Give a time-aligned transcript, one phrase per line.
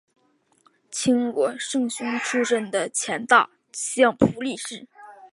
[0.89, 4.87] 清国胜雄出身的前大相扑力士。